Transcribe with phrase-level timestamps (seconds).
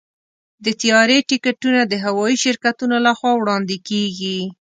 [0.65, 4.39] د طیارې ټکټونه د هوايي شرکتونو لخوا وړاندې کېږي.